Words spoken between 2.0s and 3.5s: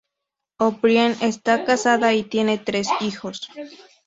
y tiene tres hijos.